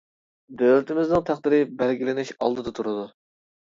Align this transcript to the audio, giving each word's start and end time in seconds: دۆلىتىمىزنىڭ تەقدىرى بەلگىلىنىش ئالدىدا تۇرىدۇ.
دۆلىتىمىزنىڭ 0.61 1.23
تەقدىرى 1.29 1.61
بەلگىلىنىش 1.85 2.37
ئالدىدا 2.43 2.79
تۇرىدۇ. 2.83 3.11